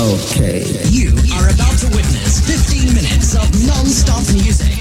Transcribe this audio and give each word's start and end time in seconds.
Okay. 0.00 0.64
You 0.88 1.10
are 1.36 1.52
about 1.52 1.76
to 1.80 1.86
witness 1.94 2.40
15 2.40 2.94
minutes 2.94 3.34
of 3.34 3.44
non-stop 3.66 4.24
music. 4.32 4.80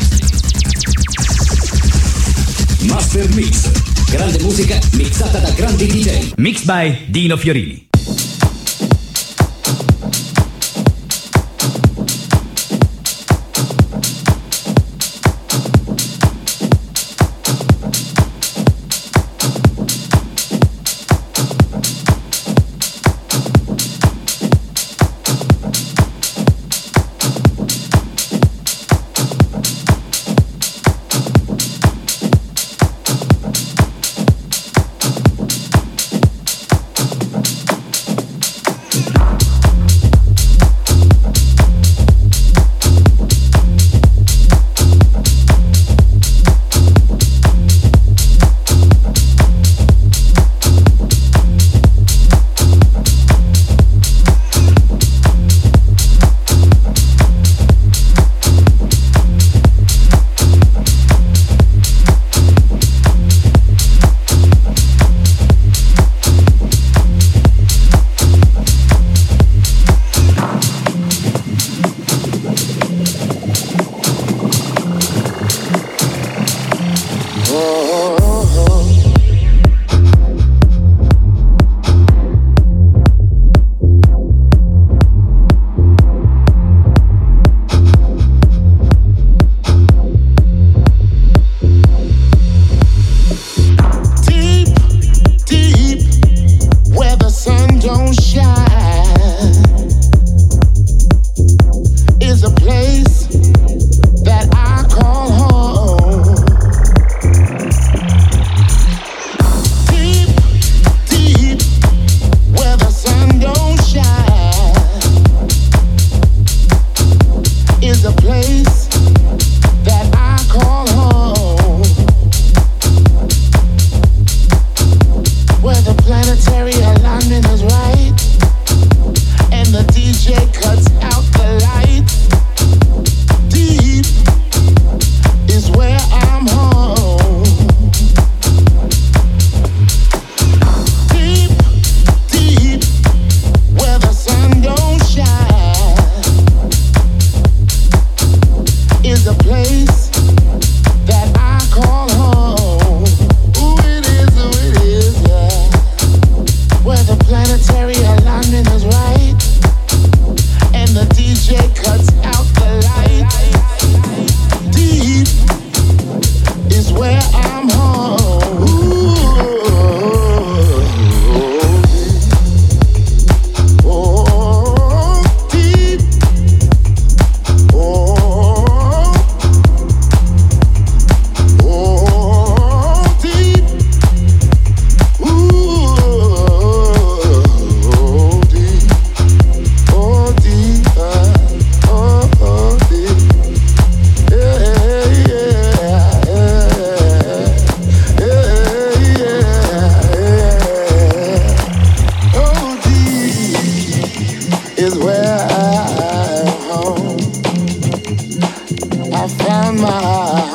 Master 2.88 3.28
Mix. 3.36 3.70
Grande 4.10 4.42
musica 4.42 4.80
mixata 4.94 5.40
da 5.40 5.52
grandi 5.52 5.88
DJ. 5.88 6.32
Mixed 6.38 6.66
by 6.66 7.06
Dino 7.10 7.36
Fiorini. 7.36 7.89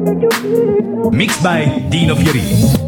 Let 0.07 1.11
me 1.11 2.86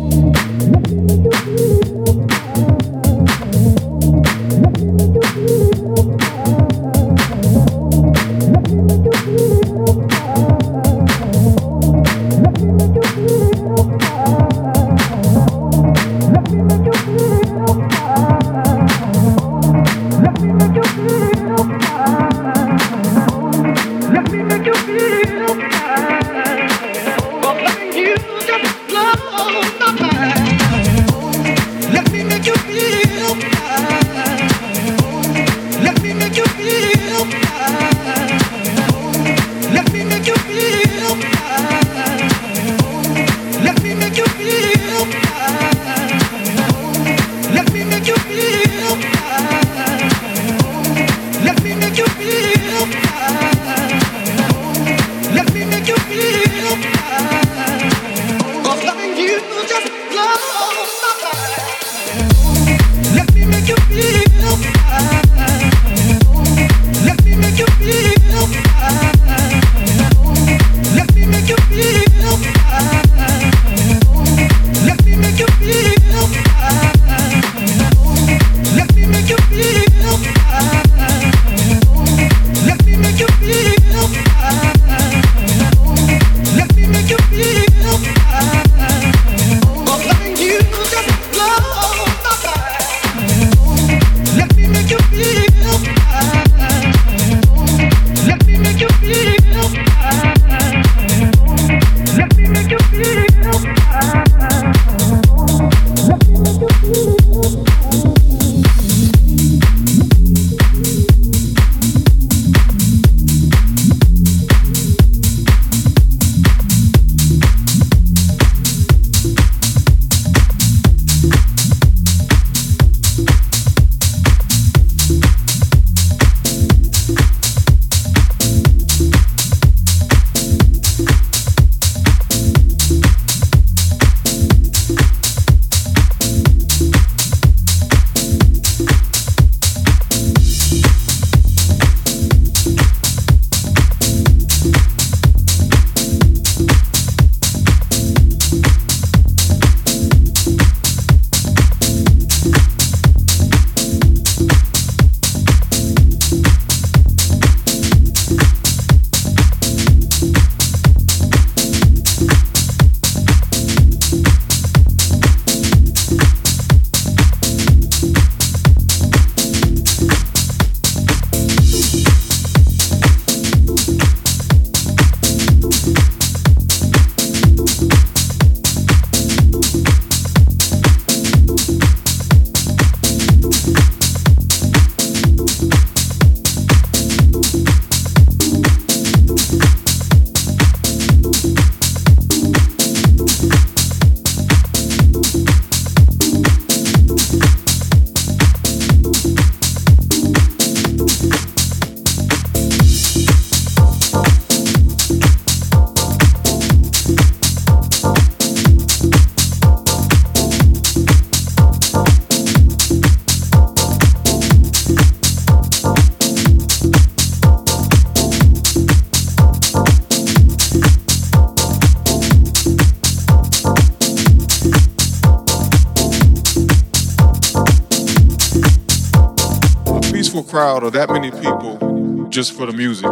crowd 230.49 230.83
of 230.83 230.93
that 230.93 231.09
many 231.11 231.29
people 231.29 232.27
just 232.29 232.53
for 232.53 232.65
the 232.65 232.73
music. 232.73 233.05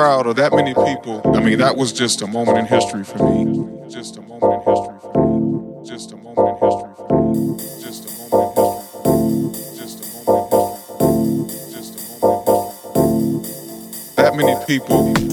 Crowd 0.00 0.26
of 0.26 0.36
that 0.36 0.50
many 0.54 0.72
people. 0.72 1.20
I 1.36 1.40
mean, 1.40 1.58
that 1.58 1.76
was 1.76 1.92
just 1.92 2.22
a 2.22 2.26
moment 2.26 2.56
in 2.56 2.64
history 2.64 3.04
for 3.04 3.18
me. 3.22 3.68
Just 3.90 4.16
a 4.16 4.22
moment 4.22 4.54
in 4.54 4.60
history 4.60 4.98
for 5.02 5.12
me. 5.28 5.84
Just 5.86 6.12
a 6.12 6.16
moment 6.16 6.38
in 6.48 6.56
history 6.56 6.94
for 6.96 7.12
me. 7.20 7.58
Just 7.82 8.06
a 8.06 8.10
moment 8.32 8.40
in 8.40 8.56
history 8.56 10.00
for 10.06 10.32
me. 15.04 15.12
Just 15.12 15.29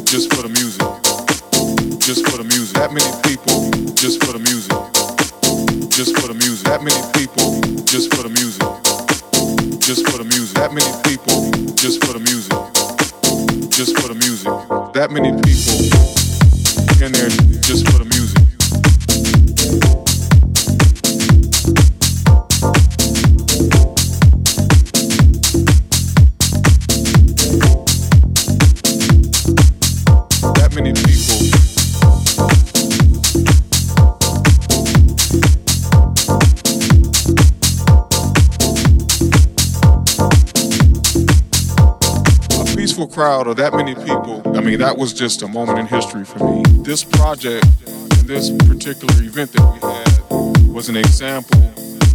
peaceful 42.97 43.13
crowd 43.13 43.45
of 43.45 43.55
that 43.57 43.75
many 43.75 43.93
people. 43.93 44.41
I 44.57 44.61
mean, 44.61 44.79
that 44.79 44.97
was 44.97 45.13
just 45.13 45.43
a 45.43 45.47
moment 45.47 45.77
in 45.77 45.85
history 45.85 46.25
for 46.25 46.39
me. 46.39 46.63
This 46.81 47.03
project 47.03 47.63
and 47.85 48.27
this 48.27 48.49
particular 48.49 49.13
event 49.21 49.53
that 49.53 49.65
we 49.71 49.79
had 49.87 50.73
was 50.73 50.89
an 50.89 50.97
example 50.97 51.61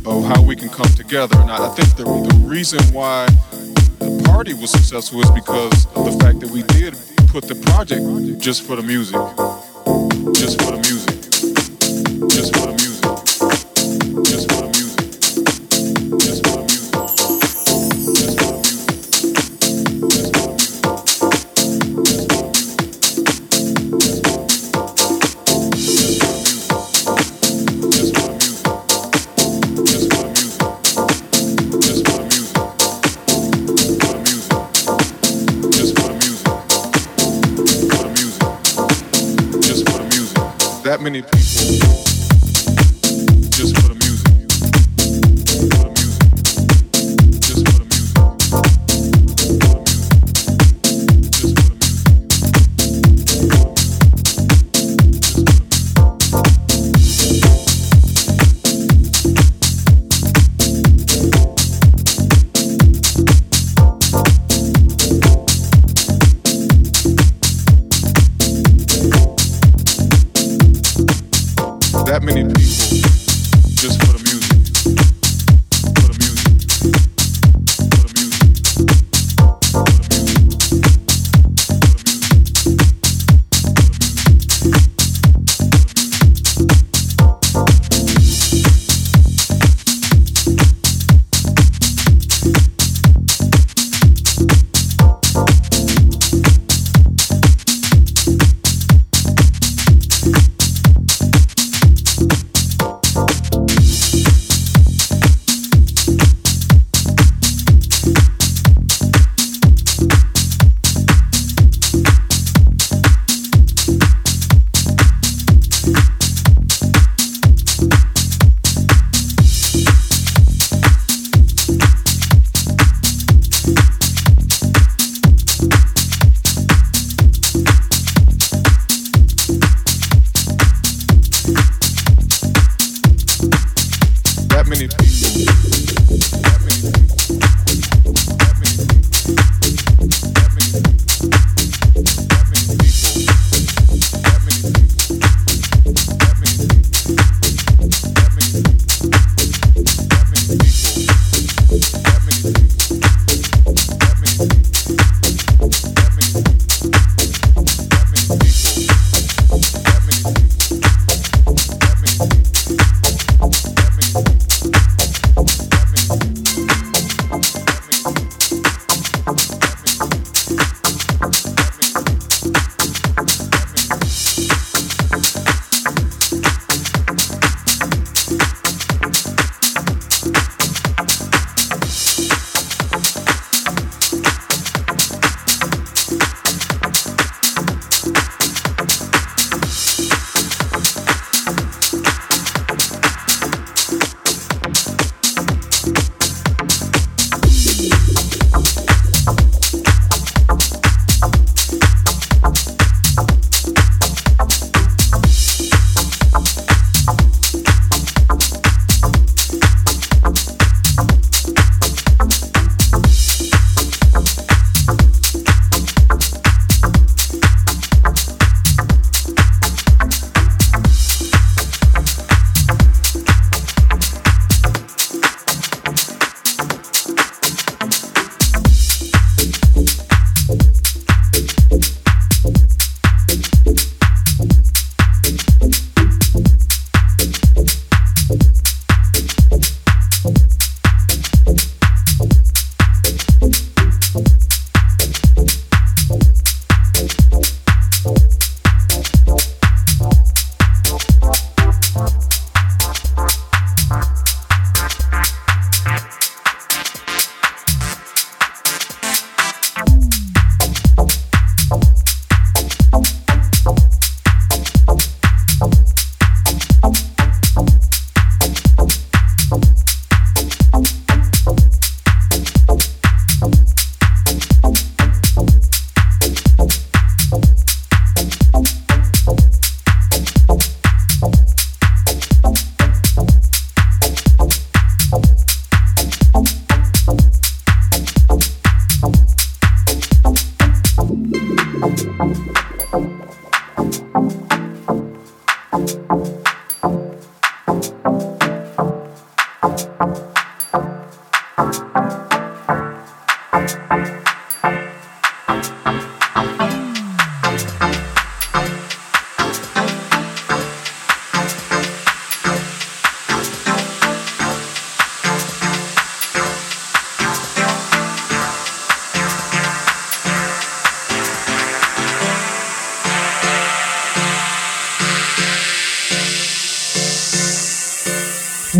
of 0.04 0.24
how 0.24 0.42
we 0.42 0.56
can 0.56 0.68
come 0.68 0.88
together. 0.96 1.38
And 1.38 1.52
I 1.52 1.68
think 1.76 1.94
the, 1.94 2.02
the 2.02 2.34
reason 2.44 2.80
why 2.92 3.26
the 4.00 4.24
party 4.26 4.54
was 4.54 4.72
successful 4.72 5.20
is 5.20 5.30
because 5.30 5.86
of 5.94 6.04
the 6.04 6.18
fact 6.18 6.40
that 6.40 6.50
we 6.50 6.64
did 6.64 6.94
put 7.28 7.46
the 7.46 7.54
project 7.70 8.40
just 8.40 8.64
for 8.64 8.74
the 8.74 8.82
music. 8.82 9.14
Just 10.34 10.60
for 10.62 10.72
the 10.72 10.82
music. 10.82 11.20
Just 12.28 12.56
for 12.56 12.66
the 12.66 12.72
music. 12.72 12.91
That 40.92 41.00
many 41.00 41.22
people 41.22 41.41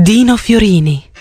Dino 0.03 0.37
Fiorini. 0.37 1.12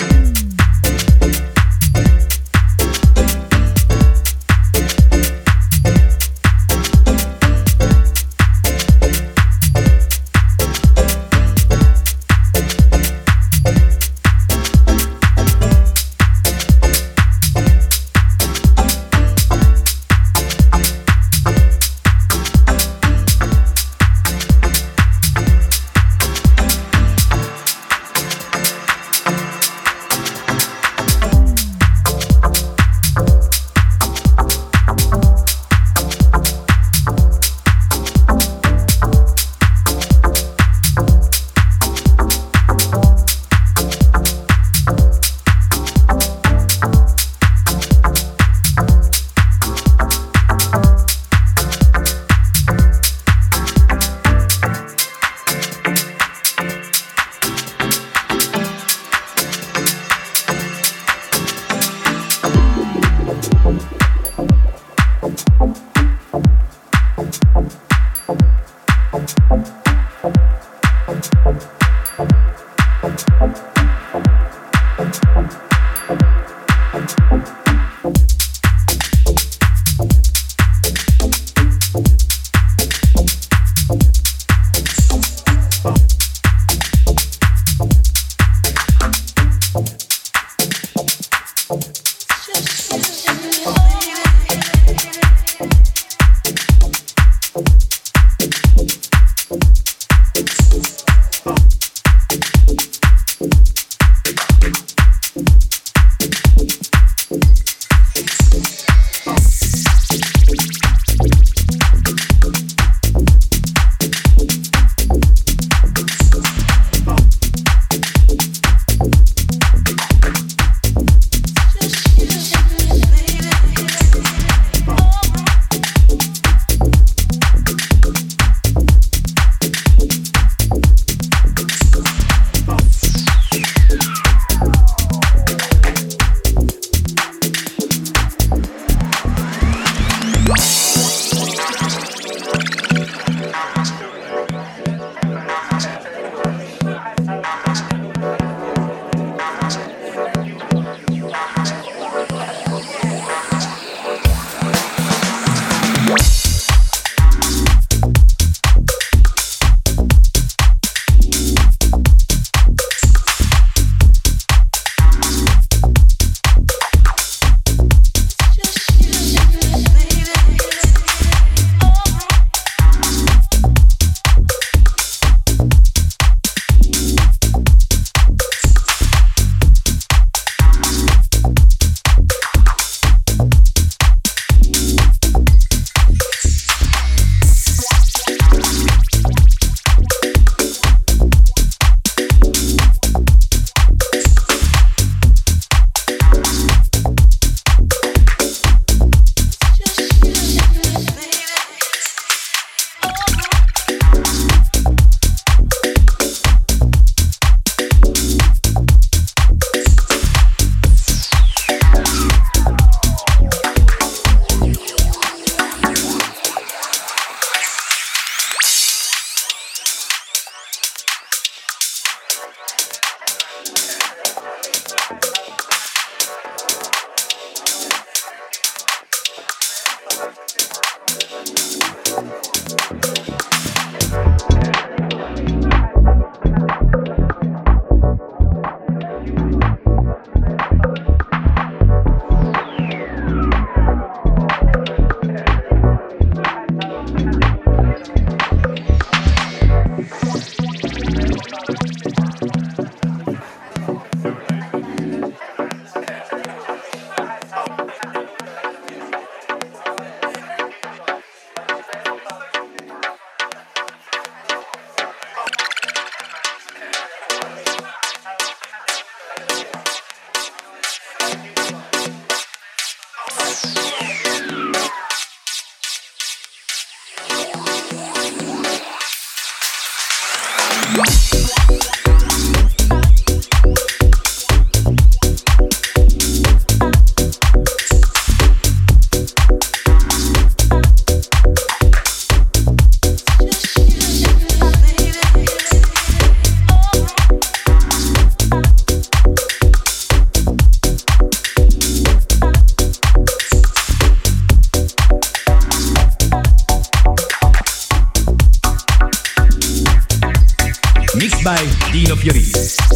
Mixed 311.32 311.46
by 311.46 311.92
Dino 311.92 312.16
Fiorini. 312.16 312.91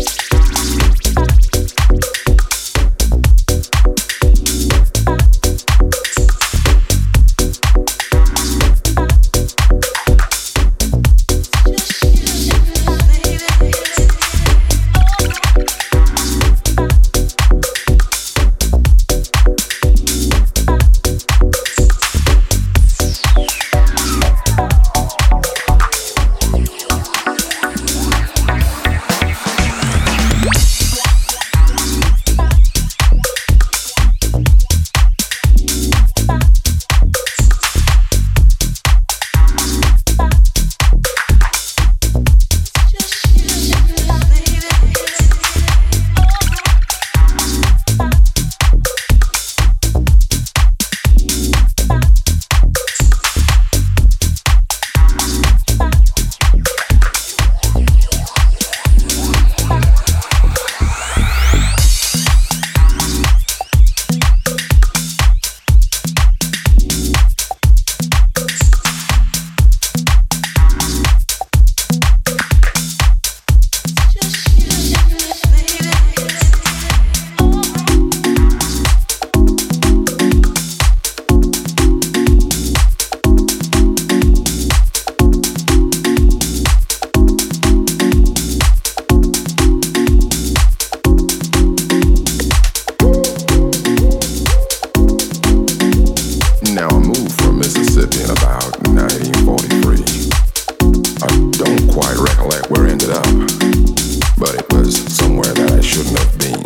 But 104.37 104.55
it 104.55 104.73
was 104.73 104.95
somewhere 105.13 105.53
that 105.53 105.71
I 105.71 105.81
shouldn't 105.81 106.17
have 106.19 106.37
been. 106.39 106.61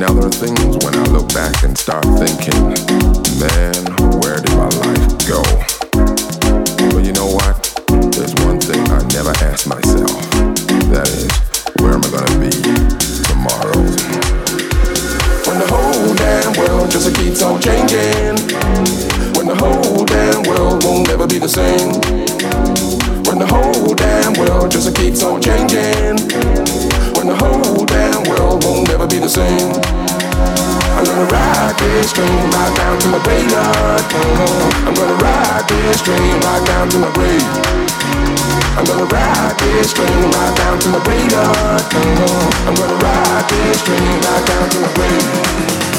Now 0.00 0.12
there 0.12 0.26
are 0.26 0.30
things 0.30 0.84
when 0.84 0.94
I 0.94 1.04
look 1.12 1.32
back 1.34 1.62
and 1.62 1.76
start 1.76 2.04
thinking, 2.18 2.74
man, 3.38 4.01
Uh-huh. 33.28 34.86
I'm 34.86 34.94
gonna 34.94 35.14
ride 35.22 35.68
this 35.68 36.02
train 36.02 36.34
right 36.42 36.66
down 36.66 36.88
to 36.90 36.98
my 36.98 37.12
grave. 37.12 37.42
I'm 38.76 38.84
gonna 38.84 39.04
ride 39.04 39.58
this 39.58 39.92
train 39.92 40.08
right 40.08 40.56
down 40.56 40.78
to 40.80 40.88
my. 40.88 40.98
Uh-huh. 40.98 42.68
I'm 42.68 42.74
gonna 42.74 42.94
ride 42.98 43.48
this 43.48 43.82
train 43.84 44.20
right 44.26 44.46
down 44.46 44.70
to 44.70 44.80
my 44.80 44.94
grave. 44.94 45.91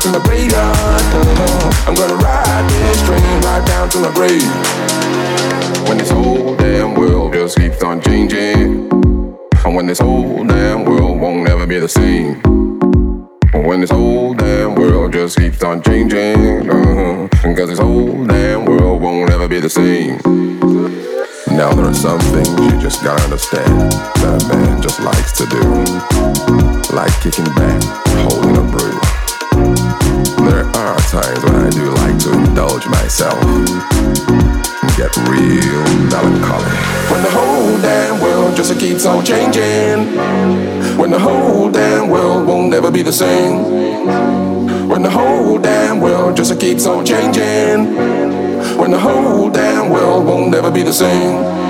Down 0.00 0.12
to 0.12 0.18
my. 0.18 0.30
Uh-huh. 0.54 1.88
I'm 1.88 1.94
gonna 1.94 2.14
ride 2.14 2.70
this 2.70 3.02
train 3.06 3.40
right 3.42 3.66
down 3.66 3.88
to 3.90 3.98
my 3.98 4.12
grave. 4.14 4.89
Indulge 32.50 32.86
myself 32.88 33.40
and 33.44 33.68
get 34.96 35.16
real 35.30 35.84
melancholy. 36.10 36.76
When 37.10 37.22
the 37.22 37.30
whole 37.30 37.78
damn 37.80 38.20
world 38.20 38.56
just 38.56 38.78
keeps 38.80 39.06
on 39.06 39.24
changing. 39.24 40.16
When 40.98 41.10
the 41.10 41.18
whole 41.18 41.70
damn 41.70 42.10
world 42.10 42.48
won't 42.48 42.74
ever 42.74 42.90
be 42.90 43.02
the 43.02 43.12
same. 43.12 44.88
When 44.88 45.02
the 45.02 45.10
whole 45.10 45.58
damn 45.58 46.00
world 46.00 46.36
just 46.36 46.58
keeps 46.60 46.86
on 46.86 47.06
changing. 47.06 47.96
When 48.76 48.90
the 48.90 48.98
whole 48.98 49.48
damn 49.48 49.90
world 49.90 50.26
won't 50.26 50.52
ever 50.54 50.72
be 50.72 50.82
the 50.82 50.92
same. 50.92 51.69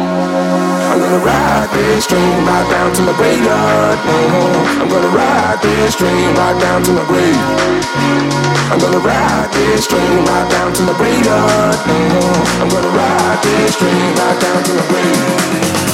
I'm 0.91 0.99
gonna 0.99 1.25
ride 1.25 1.71
this 1.71 2.05
train 2.09 2.45
right 2.45 2.69
down 2.69 2.93
to 2.95 3.03
my. 3.03 3.13
Uh-huh. 3.13 4.83
I'm 4.83 4.89
gonna 4.89 5.07
ride 5.15 5.63
this 5.63 5.95
train 5.95 6.35
right 6.35 6.61
down 6.61 6.83
to 6.83 6.93
my 6.93 7.07
grave. 7.07 7.37
I'm 8.73 8.79
gonna 8.81 8.99
ride 8.99 9.53
this 9.53 9.87
train 9.87 10.25
right 10.27 10.51
down 10.51 10.73
to 10.75 10.83
my. 10.83 10.93
Uh-huh. 10.93 12.61
I'm 12.61 12.69
gonna 12.69 12.89
ride 12.89 13.39
this 13.41 13.77
train 13.79 14.15
right 14.19 14.41
down 14.41 14.65
to 14.65 14.73
my 14.75 14.87
grave. 14.89 15.90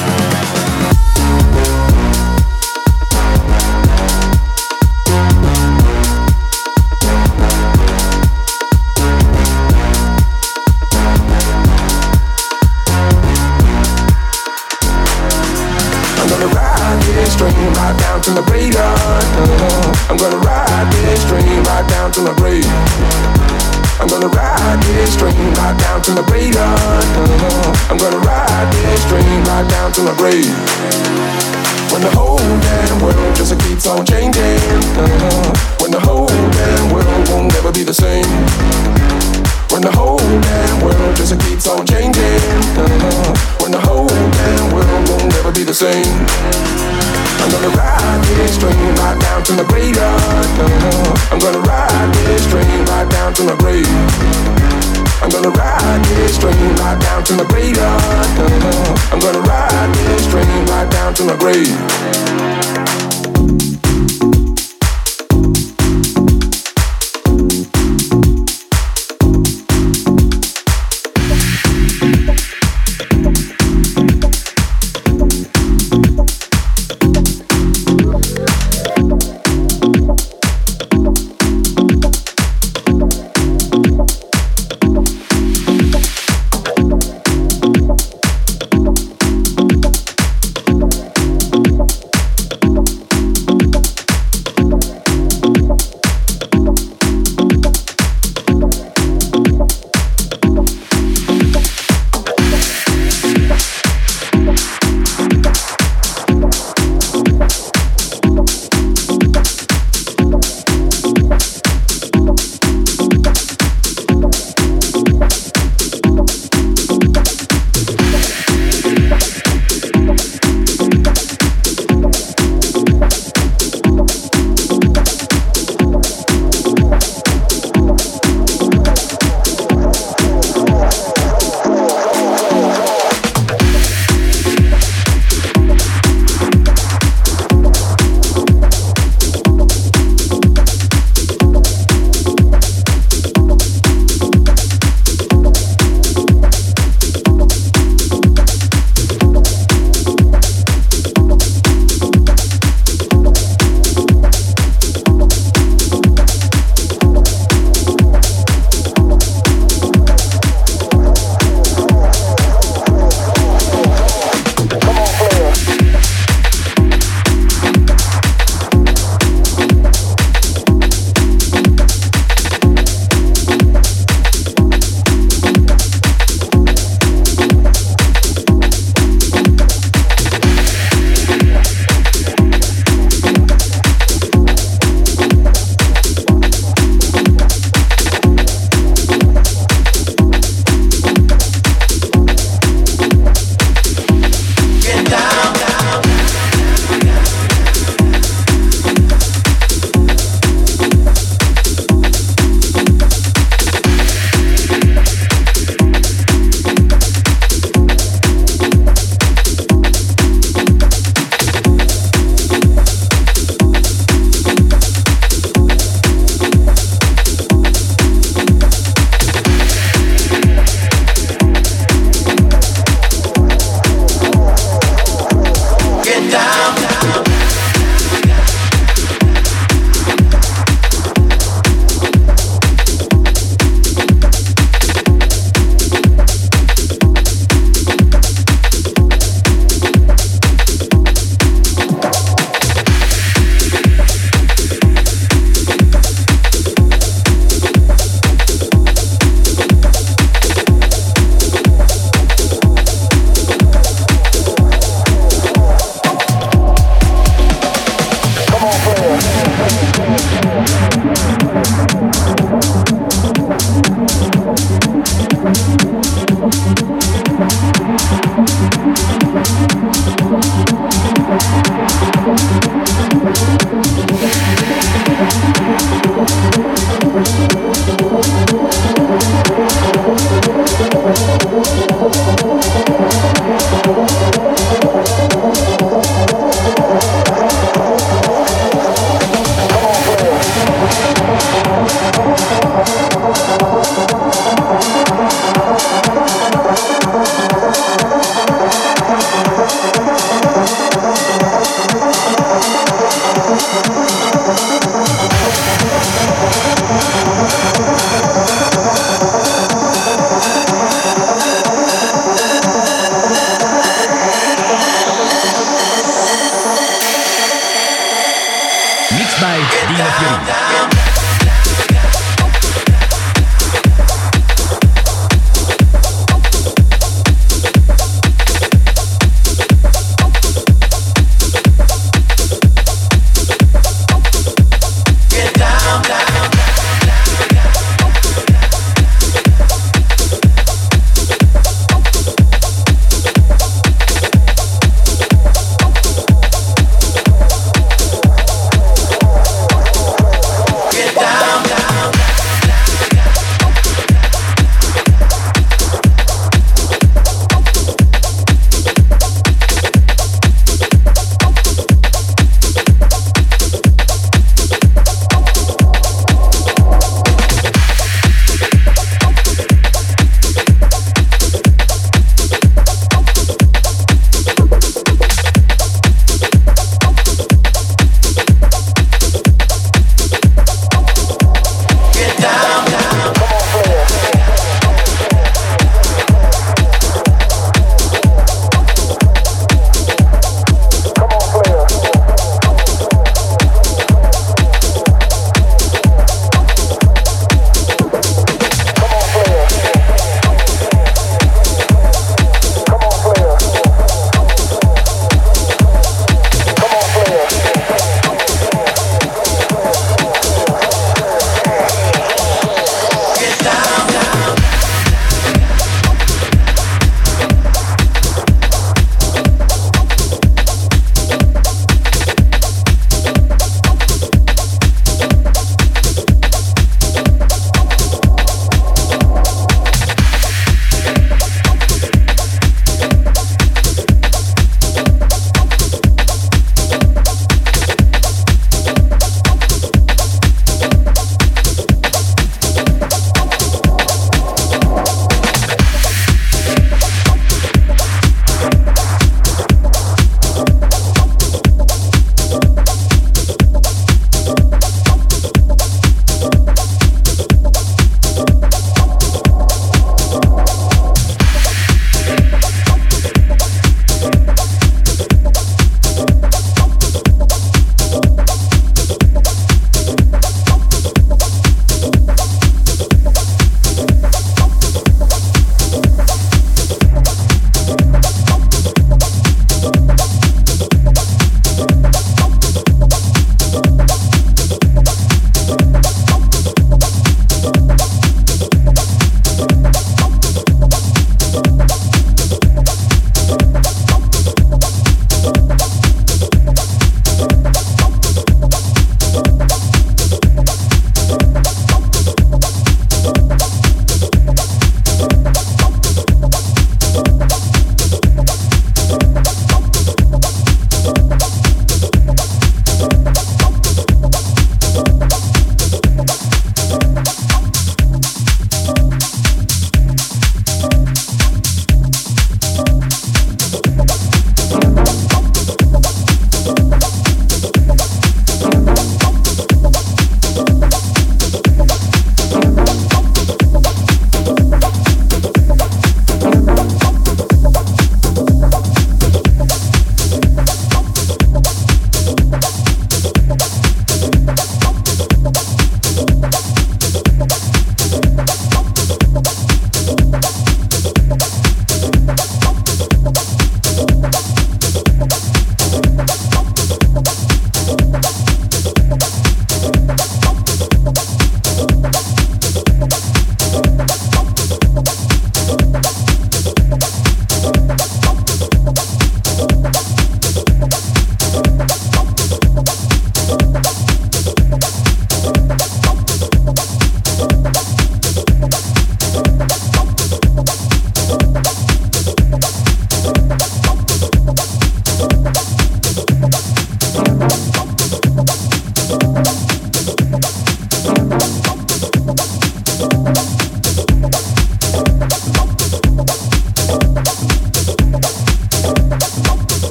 I'm 59.17 59.23
gonna 59.23 59.39
ride 59.39 59.95
this 59.95 60.27
train 60.29 60.65
right 60.67 60.87
down 60.91 61.11
to 61.15 61.23
my 61.23 61.35
grave. 61.37 62.86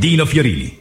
Dino 0.00 0.24
Fiorini. 0.24 0.79